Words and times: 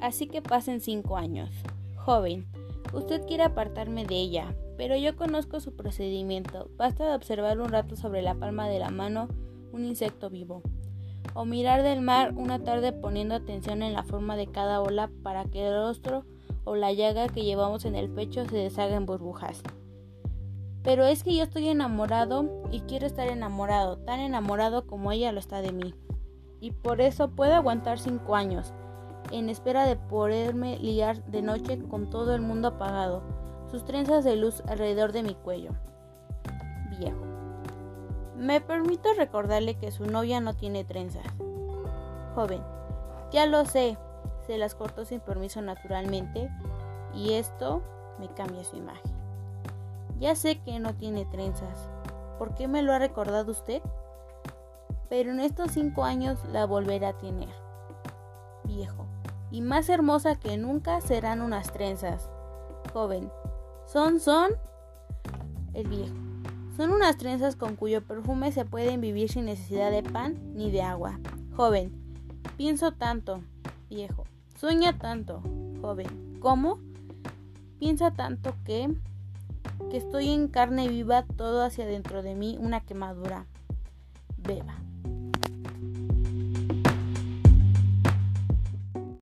Así 0.00 0.26
que 0.26 0.42
pasen 0.42 0.80
cinco 0.80 1.16
años. 1.16 1.50
Joven, 1.96 2.46
usted 2.92 3.26
quiere 3.26 3.44
apartarme 3.44 4.04
de 4.04 4.16
ella, 4.16 4.54
pero 4.76 4.96
yo 4.96 5.16
conozco 5.16 5.60
su 5.60 5.74
procedimiento. 5.74 6.70
Basta 6.76 7.08
de 7.08 7.14
observar 7.14 7.60
un 7.60 7.68
rato 7.68 7.96
sobre 7.96 8.22
la 8.22 8.34
palma 8.34 8.68
de 8.68 8.78
la 8.78 8.90
mano 8.90 9.28
un 9.72 9.84
insecto 9.84 10.30
vivo, 10.30 10.62
o 11.34 11.44
mirar 11.44 11.82
del 11.82 12.00
mar 12.00 12.32
una 12.36 12.62
tarde 12.62 12.92
poniendo 12.92 13.34
atención 13.34 13.82
en 13.82 13.92
la 13.92 14.02
forma 14.02 14.36
de 14.36 14.46
cada 14.46 14.80
ola 14.80 15.10
para 15.22 15.44
que 15.44 15.66
el 15.66 15.74
rostro 15.74 16.24
o 16.64 16.74
la 16.74 16.92
llaga 16.92 17.28
que 17.28 17.44
llevamos 17.44 17.84
en 17.84 17.94
el 17.94 18.08
pecho 18.08 18.44
se 18.46 18.56
deshaga 18.56 18.96
en 18.96 19.06
burbujas. 19.06 19.62
Pero 20.82 21.04
es 21.04 21.24
que 21.24 21.34
yo 21.34 21.42
estoy 21.42 21.68
enamorado 21.68 22.68
y 22.70 22.80
quiero 22.80 23.06
estar 23.06 23.28
enamorado, 23.28 23.98
tan 23.98 24.20
enamorado 24.20 24.86
como 24.86 25.12
ella 25.12 25.32
lo 25.32 25.40
está 25.40 25.60
de 25.60 25.72
mí. 25.72 25.94
Y 26.60 26.70
por 26.70 27.00
eso 27.00 27.28
puedo 27.30 27.54
aguantar 27.54 27.98
cinco 27.98 28.34
años, 28.34 28.72
en 29.30 29.48
espera 29.48 29.86
de 29.86 29.96
poderme 29.96 30.78
liar 30.78 31.22
de 31.24 31.42
noche 31.42 31.78
con 31.88 32.10
todo 32.10 32.34
el 32.34 32.42
mundo 32.42 32.68
apagado, 32.68 33.22
sus 33.70 33.84
trenzas 33.84 34.24
de 34.24 34.36
luz 34.36 34.62
alrededor 34.68 35.12
de 35.12 35.22
mi 35.22 35.34
cuello. 35.34 35.70
Viejo. 36.98 37.24
Me 38.36 38.60
permito 38.60 39.12
recordarle 39.14 39.76
que 39.76 39.90
su 39.90 40.04
novia 40.06 40.40
no 40.40 40.54
tiene 40.54 40.84
trenzas. 40.84 41.26
Joven. 42.34 42.62
Ya 43.32 43.46
lo 43.46 43.64
sé. 43.64 43.98
Se 44.46 44.58
las 44.58 44.74
cortó 44.74 45.04
sin 45.04 45.20
permiso 45.20 45.60
naturalmente 45.62 46.50
y 47.14 47.32
esto 47.32 47.82
me 48.18 48.28
cambia 48.28 48.62
su 48.62 48.76
imagen. 48.76 49.12
Ya 50.20 50.36
sé 50.36 50.60
que 50.60 50.78
no 50.78 50.94
tiene 50.94 51.24
trenzas. 51.26 51.90
¿Por 52.38 52.54
qué 52.54 52.68
me 52.68 52.82
lo 52.82 52.92
ha 52.92 52.98
recordado 52.98 53.50
usted? 53.50 53.82
Pero 55.08 55.30
en 55.30 55.40
estos 55.40 55.72
cinco 55.72 56.04
años 56.04 56.38
la 56.52 56.66
volverá 56.66 57.10
a 57.10 57.18
tener. 57.18 57.65
Viejo. 58.66 59.06
Y 59.50 59.60
más 59.60 59.88
hermosa 59.88 60.36
que 60.36 60.56
nunca 60.56 61.00
serán 61.00 61.40
unas 61.40 61.72
trenzas. 61.72 62.28
Joven. 62.92 63.30
Son, 63.86 64.20
son. 64.20 64.50
El 65.74 65.88
viejo. 65.88 66.14
Son 66.76 66.90
unas 66.90 67.16
trenzas 67.16 67.56
con 67.56 67.76
cuyo 67.76 68.04
perfume 68.04 68.52
se 68.52 68.64
pueden 68.64 69.00
vivir 69.00 69.30
sin 69.30 69.46
necesidad 69.46 69.90
de 69.90 70.02
pan 70.02 70.36
ni 70.54 70.70
de 70.70 70.82
agua. 70.82 71.18
Joven. 71.54 71.92
Pienso 72.56 72.92
tanto. 72.92 73.40
Viejo. 73.88 74.24
Sueña 74.58 74.98
tanto. 74.98 75.42
Joven. 75.80 76.38
¿Cómo? 76.40 76.78
Piensa 77.78 78.10
tanto 78.10 78.54
que 78.64 78.94
que 79.90 79.98
estoy 79.98 80.30
en 80.30 80.48
carne 80.48 80.88
viva 80.88 81.24
todo 81.24 81.62
hacia 81.62 81.86
dentro 81.86 82.22
de 82.22 82.34
mí 82.34 82.56
una 82.60 82.80
quemadura. 82.80 83.46
Beba. 84.38 84.74